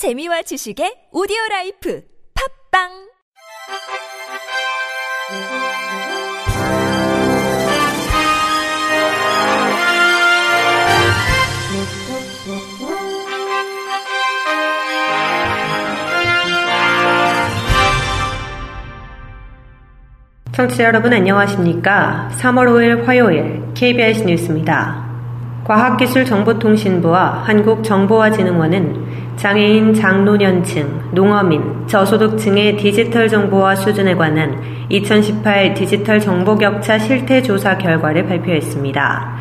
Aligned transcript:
재미와 0.00 0.40
지식의 0.40 1.12
오디오 1.12 1.36
라이프 1.50 2.00
팝빵 2.72 2.88
청취자 20.52 20.84
여러분 20.84 21.12
안녕하십니까? 21.12 22.30
3월 22.38 22.68
5일 22.68 23.04
화요일 23.04 23.74
KBS 23.74 24.22
뉴스입니다. 24.22 25.10
과학기술정보통신부와 25.64 27.42
한국정보화진흥원은 27.44 29.09
장애인, 29.40 29.94
장노년층, 29.94 31.12
농어민, 31.12 31.86
저소득층의 31.86 32.76
디지털 32.76 33.26
정보화 33.26 33.74
수준에 33.74 34.14
관한 34.14 34.60
2018 34.90 35.72
디지털 35.72 36.20
정보 36.20 36.58
격차 36.58 36.98
실태 36.98 37.40
조사 37.42 37.78
결과를 37.78 38.26
발표했습니다. 38.26 39.38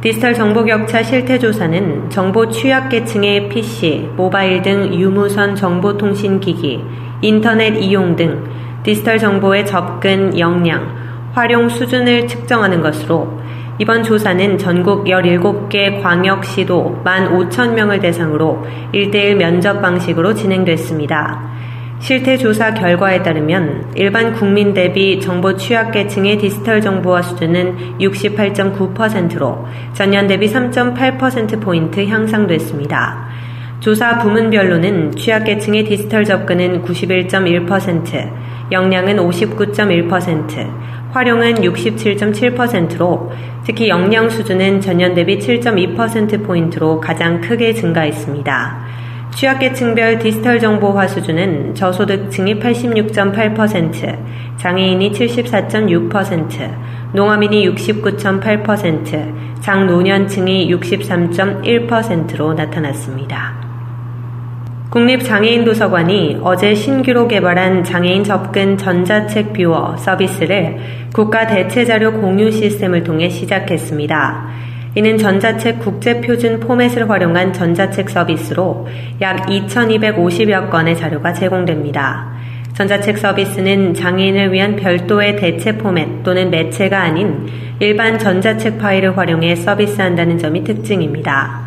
디지털 0.00 0.32
정보 0.34 0.64
격차 0.64 1.02
실태 1.02 1.40
조사는 1.40 2.08
정보 2.08 2.48
취약 2.50 2.88
계층의 2.88 3.48
PC, 3.48 4.10
모바일 4.16 4.62
등 4.62 4.94
유무선 4.94 5.56
정보통신 5.56 6.38
기기, 6.38 6.80
인터넷 7.20 7.76
이용 7.82 8.14
등 8.14 8.44
디지털 8.84 9.18
정보의 9.18 9.66
접근, 9.66 10.38
역량, 10.38 10.86
활용 11.32 11.68
수준을 11.68 12.28
측정하는 12.28 12.80
것으로 12.80 13.41
이번 13.82 14.04
조사는 14.04 14.58
전국 14.58 15.06
17개 15.06 16.00
광역시도 16.00 17.02
15,000명을 17.02 18.00
대상으로 18.00 18.64
1대1 18.94 19.34
면접 19.34 19.82
방식으로 19.82 20.34
진행됐습니다. 20.34 21.50
실태 21.98 22.36
조사 22.36 22.74
결과에 22.74 23.24
따르면 23.24 23.90
일반 23.96 24.34
국민 24.34 24.72
대비 24.72 25.18
정보 25.18 25.56
취약계층의 25.56 26.38
디지털 26.38 26.80
정보화 26.80 27.22
수준은 27.22 27.98
68.9%로 27.98 29.66
전년 29.94 30.28
대비 30.28 30.46
3.8%포인트 30.46 32.06
향상됐습니다. 32.06 33.26
조사 33.80 34.16
부문별로는 34.18 35.16
취약계층의 35.16 35.86
디지털 35.86 36.24
접근은 36.24 36.84
91.1%, 36.84 38.30
역량은 38.70 39.16
59.1%, 39.16 40.91
활용은 41.12 41.56
67.7%로 41.56 43.30
특히 43.64 43.88
역량 43.88 44.28
수준은 44.28 44.80
전년 44.80 45.14
대비 45.14 45.38
7.2%포인트로 45.38 47.00
가장 47.00 47.40
크게 47.40 47.74
증가했습니다. 47.74 48.82
취약계층별 49.34 50.18
디지털 50.18 50.58
정보화 50.58 51.08
수준은 51.08 51.74
저소득층이 51.74 52.58
86.8%, 52.60 54.18
장애인이 54.58 55.12
74.6%, 55.12 56.74
농어민이 57.14 57.68
69.8%, 57.74 59.60
장노년층이 59.62 60.70
63.1%로 60.74 62.54
나타났습니다. 62.54 63.61
국립장애인도서관이 64.92 66.40
어제 66.42 66.74
신규로 66.74 67.26
개발한 67.26 67.82
장애인 67.82 68.24
접근 68.24 68.76
전자책 68.76 69.54
뷰어 69.54 69.96
서비스를 69.96 70.76
국가 71.14 71.46
대체자료 71.46 72.12
공유 72.20 72.50
시스템을 72.50 73.02
통해 73.02 73.30
시작했습니다. 73.30 74.48
이는 74.94 75.16
전자책 75.16 75.80
국제표준 75.80 76.60
포맷을 76.60 77.08
활용한 77.08 77.54
전자책 77.54 78.10
서비스로 78.10 78.86
약 79.22 79.46
2250여 79.46 80.68
건의 80.68 80.94
자료가 80.94 81.32
제공됩니다. 81.32 82.30
전자책 82.74 83.16
서비스는 83.16 83.94
장애인을 83.94 84.52
위한 84.52 84.76
별도의 84.76 85.36
대체 85.36 85.78
포맷 85.78 86.22
또는 86.22 86.50
매체가 86.50 87.00
아닌 87.00 87.48
일반 87.80 88.18
전자책 88.18 88.76
파일을 88.76 89.16
활용해 89.16 89.56
서비스한다는 89.56 90.36
점이 90.36 90.64
특징입니다. 90.64 91.61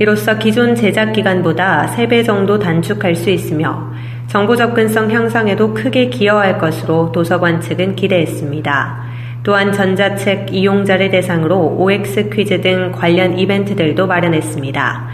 이로써 0.00 0.38
기존 0.38 0.74
제작 0.74 1.12
기간보다 1.12 1.92
3배 1.94 2.24
정도 2.24 2.58
단축할 2.58 3.14
수 3.14 3.28
있으며 3.28 3.92
정보 4.28 4.56
접근성 4.56 5.10
향상에도 5.10 5.74
크게 5.74 6.08
기여할 6.08 6.56
것으로 6.56 7.12
도서관 7.12 7.60
측은 7.60 7.96
기대했습니다. 7.96 9.02
또한 9.42 9.72
전자책 9.72 10.54
이용자를 10.54 11.10
대상으로 11.10 11.76
OX 11.76 12.30
퀴즈 12.30 12.62
등 12.62 12.92
관련 12.92 13.38
이벤트들도 13.38 14.06
마련했습니다. 14.06 15.08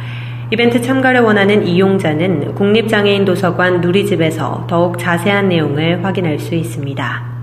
이벤트 0.52 0.80
참가를 0.80 1.20
원하는 1.20 1.66
이용자는 1.66 2.54
국립장애인 2.54 3.24
도서관 3.24 3.80
누리집에서 3.80 4.66
더욱 4.68 5.00
자세한 5.00 5.48
내용을 5.48 6.04
확인할 6.04 6.38
수 6.38 6.54
있습니다. 6.54 7.36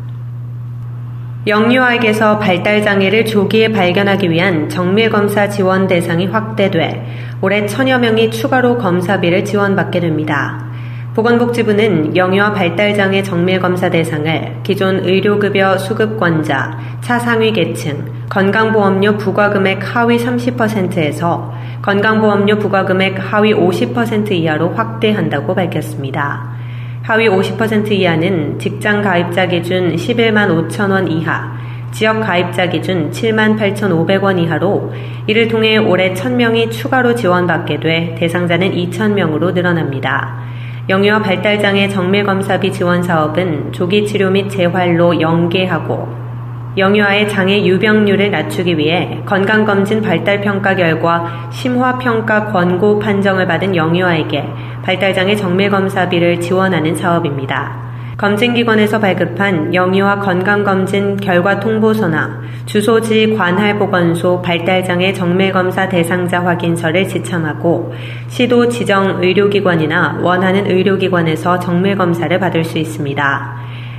영유아에게서 1.46 2.40
발달장애를 2.40 3.26
조기에 3.26 3.74
발견하기 3.74 4.30
위한 4.30 4.70
정밀검사 4.70 5.50
지원 5.50 5.88
대상이 5.88 6.28
확대돼 6.28 7.33
올해 7.44 7.66
천여 7.66 8.00
명이 8.00 8.32
추가로 8.32 8.78
검사비를 8.78 9.44
지원받게 9.44 10.00
됩니다. 10.00 10.64
보건복지부는 11.14 12.16
영유아 12.16 12.54
발달장애 12.54 13.22
정밀검사 13.22 13.90
대상을 13.90 14.60
기존 14.64 15.04
의료급여 15.04 15.78
수급권자, 15.78 16.80
차상위 17.02 17.52
계층, 17.52 18.06
건강보험료 18.30 19.18
부과금액 19.18 19.82
하위 19.84 20.20
30%에서 20.20 21.54
건강보험료 21.82 22.60
부과금액 22.60 23.18
하위 23.20 23.54
50% 23.54 24.32
이하로 24.32 24.70
확대한다고 24.70 25.54
밝혔습니다. 25.54 26.50
하위 27.02 27.28
50% 27.28 27.92
이하는 27.92 28.58
직장 28.58 29.02
가입자 29.02 29.48
기준 29.48 29.98
11만 29.98 30.70
5천 30.70 30.92
원 30.92 31.10
이하, 31.10 31.52
지역 31.94 32.22
가입자 32.22 32.70
기준 32.70 33.12
7만 33.12 33.58
8,500원 33.58 34.40
이하로 34.40 34.92
이를 35.28 35.48
통해 35.48 35.78
올해 35.78 36.14
1,000명이 36.14 36.72
추가로 36.72 37.14
지원받게 37.14 37.80
돼 37.80 38.16
대상자는 38.18 38.72
2,000명으로 38.72 39.54
늘어납니다. 39.54 40.40
영유아 40.90 41.22
발달장애 41.22 41.88
정밀검사비 41.90 42.74
지원 42.74 43.04
사업은 43.04 43.72
조기 43.72 44.08
치료 44.08 44.32
및 44.32 44.50
재활로 44.50 45.22
연계하고 45.22 46.24
영유아의 46.76 47.30
장애 47.30 47.64
유병률을 47.64 48.32
낮추기 48.32 48.76
위해 48.80 49.22
건강검진 49.28 50.02
발달평가 50.02 50.76
결과 50.76 51.48
심화평가 51.52 52.52
권고 52.52 52.98
판정을 52.98 53.46
받은 53.46 53.76
영유아에게 53.76 54.44
발달장애 54.82 55.36
정밀검사비를 55.36 56.42
지원하는 56.42 56.96
사업입니다. 56.96 57.93
검진기관에서 58.24 59.02
발급한 59.02 59.74
영유아 59.74 60.20
건강검진 60.20 61.18
결과 61.18 61.60
통보서나 61.60 62.40
주소지 62.66 63.34
관할보건소 63.34 64.42
발달장애 64.42 65.12
정밀검사 65.12 65.90
대상자 65.90 66.42
확인서를 66.42 67.06
지참하고 67.06 67.94
시도 68.30 68.70
지정 68.70 69.22
의료기관이나 69.22 70.20
원하는 70.22 70.66
의료기관에서 70.72 71.60
정밀검사를 71.60 72.40
받을 72.40 72.64
수 72.64 72.78
있습니다. 72.78 73.56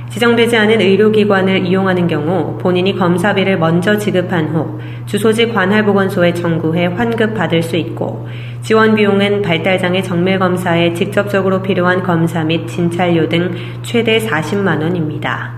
지정되지 0.09 0.57
않은 0.57 0.81
의료기관을 0.81 1.67
이용하는 1.67 2.07
경우 2.07 2.57
본인이 2.57 2.95
검사비를 2.95 3.59
먼저 3.59 3.95
지급한 3.97 4.47
후 4.47 4.79
주소지 5.05 5.49
관할보건소에 5.49 6.33
청구해 6.33 6.87
환급받을 6.87 7.61
수 7.61 7.75
있고 7.75 8.27
지원 8.65 8.95
비용은 8.95 9.43
발달장애 9.43 10.01
정밀 10.01 10.39
검사에 10.39 10.91
직접적으로 10.95 11.61
필요한 11.61 12.01
검사 12.01 12.43
및 12.43 12.65
진찰료 12.65 13.29
등 13.29 13.53
최대 13.83 14.17
40만 14.17 14.81
원입니다. 14.81 15.53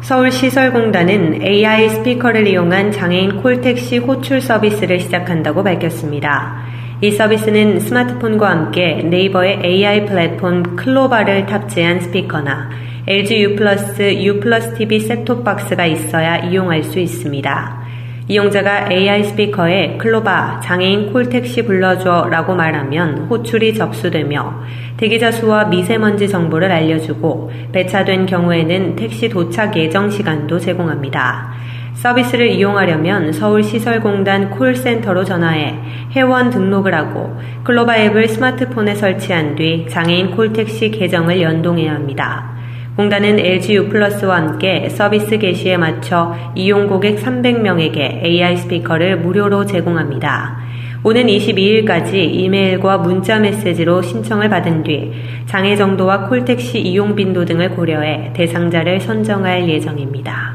서울시설공단은 0.00 1.42
AI 1.42 1.90
스피커를 1.90 2.46
이용한 2.46 2.90
장애인 2.90 3.42
콜택시 3.42 3.98
호출 3.98 4.40
서비스를 4.40 4.98
시작한다고 4.98 5.62
밝혔습니다. 5.62 6.62
이 7.02 7.10
서비스는 7.10 7.80
스마트폰과 7.80 8.48
함께 8.48 9.02
네이버의 9.02 9.60
AI 9.62 10.06
플랫폼 10.06 10.74
클로바를 10.74 11.44
탑재한 11.44 12.00
스피커나 12.00 12.70
LG 13.06 13.42
U 13.42 13.56
플러스 13.56 14.14
U 14.22 14.40
플러스 14.40 14.74
TV 14.74 15.00
셋톱박스가 15.00 15.84
있어야 15.84 16.38
이용할 16.38 16.82
수 16.82 16.98
있습니다. 16.98 17.85
이용자가 18.28 18.90
AI 18.90 19.22
스피커에 19.22 19.98
클로바 19.98 20.58
장애인 20.60 21.12
콜택시 21.12 21.64
불러줘 21.64 22.26
라고 22.28 22.56
말하면 22.56 23.26
호출이 23.28 23.74
접수되며 23.74 24.62
대기자 24.96 25.30
수와 25.30 25.66
미세먼지 25.66 26.28
정보를 26.28 26.72
알려주고 26.72 27.52
배차된 27.70 28.26
경우에는 28.26 28.96
택시 28.96 29.28
도착 29.28 29.76
예정 29.76 30.10
시간도 30.10 30.58
제공합니다. 30.58 31.52
서비스를 31.94 32.50
이용하려면 32.50 33.32
서울시설공단 33.32 34.50
콜센터로 34.50 35.24
전화해 35.24 35.78
회원 36.10 36.50
등록을 36.50 36.94
하고 36.94 37.38
클로바 37.62 37.96
앱을 37.96 38.28
스마트폰에 38.28 38.96
설치한 38.96 39.54
뒤 39.54 39.86
장애인 39.88 40.32
콜택시 40.32 40.90
계정을 40.90 41.40
연동해야 41.40 41.94
합니다. 41.94 42.55
공단은 42.96 43.38
LG 43.38 43.74
U 43.74 43.88
플러스와 43.90 44.36
함께 44.36 44.88
서비스 44.88 45.36
개시에 45.36 45.76
맞춰 45.76 46.34
이용 46.54 46.86
고객 46.86 47.16
300명에게 47.22 48.24
AI 48.24 48.56
스피커를 48.56 49.18
무료로 49.18 49.66
제공합니다. 49.66 50.56
오는 51.04 51.26
22일까지 51.26 52.14
이메일과 52.14 52.96
문자 52.96 53.38
메시지로 53.38 54.00
신청을 54.00 54.48
받은 54.48 54.82
뒤 54.82 55.12
장애 55.44 55.76
정도와 55.76 56.26
콜택시 56.28 56.80
이용 56.80 57.14
빈도 57.14 57.44
등을 57.44 57.72
고려해 57.72 58.32
대상자를 58.34 58.98
선정할 59.00 59.68
예정입니다. 59.68 60.54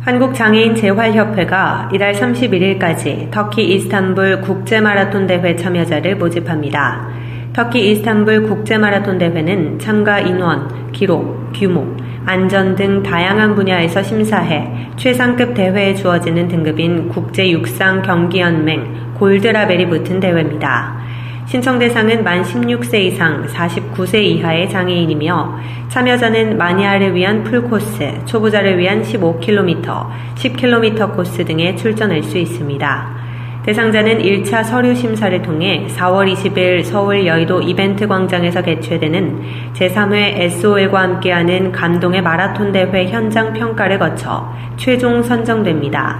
한국장애인 0.00 0.74
재활협회가 0.74 1.90
이달 1.94 2.12
31일까지 2.12 3.30
터키 3.30 3.72
이스탄불 3.72 4.40
국제마라톤 4.40 5.28
대회 5.28 5.54
참여자를 5.54 6.16
모집합니다. 6.16 7.25
터키 7.56 7.90
이스탄불 7.90 8.42
국제 8.42 8.76
마라톤 8.76 9.16
대회는 9.16 9.78
참가 9.78 10.20
인원, 10.20 10.92
기록, 10.92 11.54
규모, 11.54 11.86
안전 12.26 12.76
등 12.76 13.02
다양한 13.02 13.54
분야에서 13.54 14.02
심사해 14.02 14.90
최상급 14.98 15.54
대회에 15.54 15.94
주어지는 15.94 16.48
등급인 16.48 17.08
국제 17.08 17.50
육상 17.50 18.02
경기 18.02 18.40
연맹 18.40 19.14
골드라벨이 19.14 19.86
붙은 19.88 20.20
대회입니다. 20.20 20.98
신청 21.46 21.78
대상은 21.78 22.22
만 22.22 22.42
16세 22.42 23.00
이상 23.04 23.46
49세 23.46 24.22
이하의 24.22 24.68
장애인이며 24.68 25.58
참여자는 25.88 26.58
마니아를 26.58 27.14
위한 27.14 27.42
풀코스, 27.42 28.26
초보자를 28.26 28.76
위한 28.78 29.00
15km, 29.00 30.10
10km 30.34 31.16
코스 31.16 31.42
등에 31.42 31.74
출전할 31.74 32.22
수 32.22 32.36
있습니다. 32.36 33.25
대상자는 33.66 34.18
1차 34.18 34.62
서류 34.62 34.94
심사를 34.94 35.42
통해 35.42 35.88
4월 35.90 36.32
20일 36.32 36.84
서울 36.84 37.26
여의도 37.26 37.62
이벤트 37.62 38.06
광장에서 38.06 38.62
개최되는 38.62 39.42
제3회 39.74 40.38
SOL과 40.38 41.00
함께하는 41.00 41.72
감동의 41.72 42.22
마라톤 42.22 42.70
대회 42.70 43.08
현장 43.08 43.52
평가를 43.52 43.98
거쳐 43.98 44.48
최종 44.76 45.20
선정됩니다. 45.20 46.16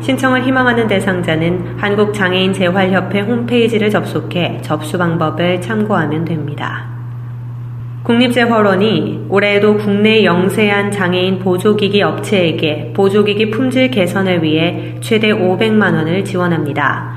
신청을 0.00 0.44
희망하는 0.44 0.88
대상자는 0.88 1.76
한국장애인 1.76 2.54
재활협회 2.54 3.20
홈페이지를 3.20 3.90
접속해 3.90 4.62
접수 4.62 4.96
방법을 4.96 5.60
참고하면 5.60 6.24
됩니다. 6.24 6.95
국립재활원이 8.06 9.26
올해에도 9.28 9.76
국내 9.76 10.22
영세한 10.24 10.92
장애인 10.92 11.40
보조기기 11.40 12.02
업체에게 12.02 12.92
보조기기 12.94 13.50
품질 13.50 13.90
개선을 13.90 14.44
위해 14.44 14.94
최대 15.00 15.32
500만 15.32 15.92
원을 15.92 16.24
지원합니다. 16.24 17.16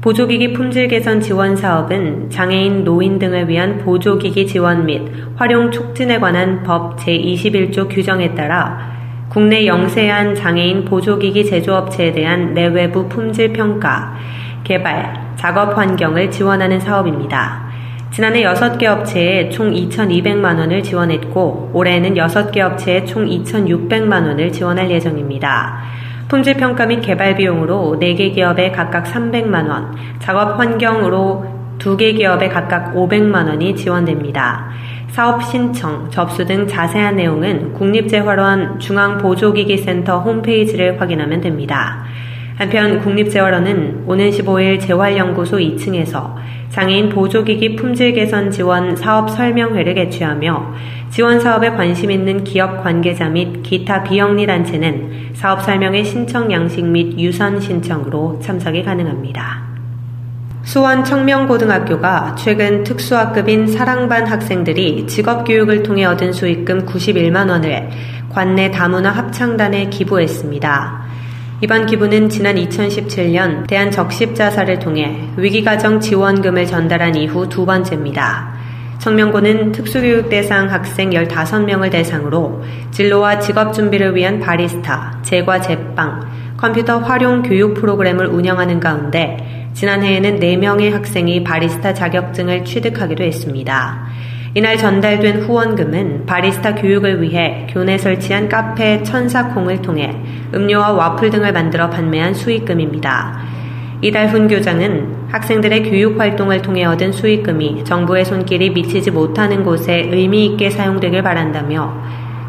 보조기기 0.00 0.52
품질 0.52 0.86
개선 0.86 1.20
지원 1.20 1.56
사업은 1.56 2.30
장애인 2.30 2.84
노인 2.84 3.18
등을 3.18 3.48
위한 3.48 3.78
보조기기 3.78 4.46
지원 4.46 4.86
및 4.86 5.02
활용 5.34 5.72
촉진에 5.72 6.20
관한 6.20 6.62
법 6.62 6.96
제21조 6.98 7.88
규정에 7.90 8.36
따라 8.36 8.92
국내 9.28 9.66
영세한 9.66 10.36
장애인 10.36 10.84
보조기기 10.84 11.46
제조업체에 11.46 12.12
대한 12.12 12.54
내외부 12.54 13.08
품질 13.08 13.52
평가, 13.52 14.14
개발, 14.62 15.34
작업 15.34 15.76
환경을 15.76 16.30
지원하는 16.30 16.78
사업입니다. 16.78 17.67
지난해 18.10 18.42
6개 18.42 18.84
업체에 18.84 19.50
총 19.50 19.72
2,200만 19.72 20.58
원을 20.58 20.82
지원했고 20.82 21.70
올해는 21.74 22.14
6개 22.14 22.58
업체에 22.58 23.04
총 23.04 23.26
2,600만 23.26 24.26
원을 24.26 24.50
지원할 24.50 24.90
예정입니다. 24.90 25.82
품질 26.28 26.54
평가 26.54 26.84
및 26.86 27.00
개발 27.00 27.36
비용으로 27.36 27.96
4개 28.00 28.34
기업에 28.34 28.72
각각 28.72 29.04
300만 29.04 29.68
원, 29.68 29.94
작업 30.18 30.58
환경으로 30.58 31.46
2개 31.78 32.16
기업에 32.16 32.48
각각 32.48 32.94
500만 32.94 33.46
원이 33.48 33.76
지원됩니다. 33.76 34.68
사업 35.08 35.42
신청, 35.44 36.10
접수 36.10 36.44
등 36.44 36.66
자세한 36.66 37.16
내용은 37.16 37.72
국립재활원 37.74 38.78
중앙보조기기센터 38.78 40.20
홈페이지를 40.20 41.00
확인하면 41.00 41.40
됩니다. 41.40 42.04
한편 42.56 43.00
국립재활원은 43.00 44.04
오는 44.06 44.30
15일 44.30 44.80
재활연구소 44.80 45.58
2층에서 45.58 46.34
장애인 46.70 47.08
보조기기 47.08 47.76
품질 47.76 48.12
개선 48.12 48.50
지원 48.50 48.94
사업 48.94 49.30
설명회를 49.30 49.94
개최하며 49.94 50.74
지원 51.10 51.40
사업에 51.40 51.70
관심 51.70 52.10
있는 52.10 52.44
기업 52.44 52.82
관계자 52.82 53.28
및 53.28 53.62
기타 53.62 54.02
비영리 54.04 54.46
단체는 54.46 55.30
사업 55.34 55.62
설명회 55.62 56.04
신청 56.04 56.52
양식 56.52 56.84
및 56.84 57.18
유선 57.18 57.60
신청으로 57.60 58.38
참석이 58.40 58.82
가능합니다. 58.82 59.68
수원 60.62 61.02
청명고등학교가 61.02 62.34
최근 62.38 62.84
특수학급인 62.84 63.66
사랑반 63.66 64.26
학생들이 64.26 65.06
직업교육을 65.06 65.82
통해 65.82 66.04
얻은 66.04 66.34
수익금 66.34 66.84
91만 66.84 67.48
원을 67.48 67.88
관내 68.28 68.70
다문화 68.70 69.10
합창단에 69.10 69.88
기부했습니다. 69.88 71.07
이번 71.60 71.86
기부는 71.86 72.28
지난 72.28 72.54
2017년 72.54 73.66
대한적십자사를 73.66 74.78
통해 74.78 75.28
위기가정 75.36 75.98
지원금을 75.98 76.66
전달한 76.66 77.16
이후 77.16 77.48
두 77.48 77.66
번째입니다. 77.66 78.54
청명고는 79.00 79.72
특수교육 79.72 80.28
대상 80.28 80.70
학생 80.70 81.10
15명을 81.10 81.90
대상으로 81.90 82.62
진로와 82.92 83.40
직업 83.40 83.74
준비를 83.74 84.14
위한 84.14 84.38
바리스타, 84.38 85.18
제과 85.24 85.60
제빵, 85.60 86.56
컴퓨터 86.56 86.98
활용 86.98 87.42
교육 87.42 87.74
프로그램을 87.74 88.26
운영하는 88.26 88.78
가운데 88.78 89.68
지난해에는 89.74 90.38
4명의 90.38 90.92
학생이 90.92 91.42
바리스타 91.42 91.92
자격증을 91.92 92.64
취득하기도 92.64 93.24
했습니다. 93.24 94.06
이날 94.58 94.76
전달된 94.76 95.42
후원금은 95.42 96.26
바리스타 96.26 96.74
교육을 96.74 97.22
위해 97.22 97.68
교내 97.70 97.96
설치한 97.96 98.48
카페 98.48 99.04
천사콩을 99.04 99.82
통해 99.82 100.12
음료와 100.52 100.94
와플 100.94 101.30
등을 101.30 101.52
만들어 101.52 101.88
판매한 101.88 102.34
수익금입니다. 102.34 103.38
이달훈 104.00 104.48
교장은 104.48 105.28
학생들의 105.28 105.84
교육 105.88 106.18
활동을 106.18 106.60
통해 106.60 106.84
얻은 106.86 107.12
수익금이 107.12 107.84
정부의 107.84 108.24
손길이 108.24 108.70
미치지 108.70 109.12
못하는 109.12 109.62
곳에 109.62 110.08
의미 110.10 110.46
있게 110.46 110.70
사용되길 110.70 111.22
바란다며 111.22 111.94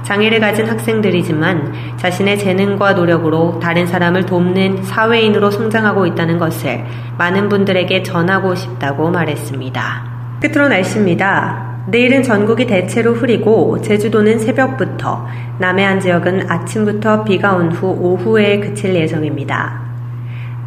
장애를 0.02 0.40
가진 0.40 0.66
학생들이지만 0.66 1.74
자신의 1.98 2.40
재능과 2.40 2.94
노력으로 2.94 3.60
다른 3.60 3.86
사람을 3.86 4.26
돕는 4.26 4.82
사회인으로 4.82 5.52
성장하고 5.52 6.08
있다는 6.08 6.40
것을 6.40 6.84
많은 7.20 7.50
분들에게 7.50 8.02
전하고 8.02 8.56
싶다고 8.56 9.12
말했습니다. 9.12 10.40
끝으로 10.42 10.70
날씨입니다. 10.70 11.69
내일은 11.88 12.22
전국이 12.22 12.68
대체로 12.68 13.14
흐리고 13.14 13.82
제주도는 13.82 14.38
새벽부터, 14.40 15.26
남해안 15.60 16.00
지역은 16.00 16.50
아침부터 16.50 17.24
비가 17.24 17.54
온 17.56 17.72
후 17.72 17.88
오후에 17.88 18.60
그칠 18.60 18.94
예정입니다. 18.96 19.82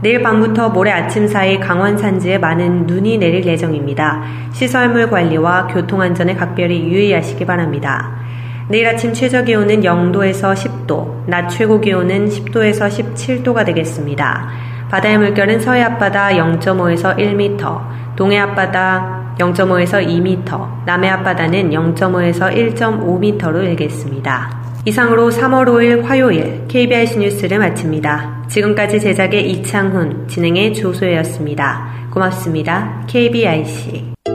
내일 0.00 0.20
밤부터 0.20 0.70
모레 0.70 0.91
아침 0.91 1.29
사이 1.29 1.61
강원 1.61 1.97
산지에 1.97 2.38
많은 2.38 2.87
눈이 2.87 3.19
내릴 3.19 3.44
예정입니다. 3.47 4.23
시설물 4.53 5.09
관리와 5.11 5.69
교통안전에 5.69 6.35
각별히 6.35 6.88
유의하시기 6.88 7.44
바랍니다. 7.47 8.16
내일 8.69 8.88
아침 8.88 9.12
최저 9.12 9.45
기온은 9.45 9.83
0도에서 9.83 10.54
10도, 10.54 11.26
낮 11.28 11.49
최고 11.49 11.81
기온은 11.81 12.28
10도에서 12.28 12.88
17도가 12.88 13.64
되겠습니다. 13.66 14.49
바다의 14.90 15.19
물결은 15.19 15.61
서해 15.61 15.83
앞바다 15.83 16.31
0.5에서 16.31 17.16
1m, 17.16 17.81
동해 18.16 18.38
앞바다 18.38 19.22
0.5에서 19.38 20.06
2m, 20.06 20.84
남해 20.84 21.08
앞바다는 21.08 21.70
0.5에서 21.70 22.74
1.5m로 22.74 23.64
일겠습니다. 23.64 24.62
이상으로 24.84 25.30
3월 25.30 25.66
5일 25.66 26.02
화요일 26.02 26.64
KBIC 26.66 27.18
뉴스를 27.20 27.58
마칩니다. 27.58 28.46
지금까지 28.48 28.98
제작의 29.00 29.48
이창훈, 29.50 30.26
진행의 30.26 30.74
조소혜였습니다. 30.74 32.08
고맙습니다. 32.10 33.04
KBIC. 33.06 34.31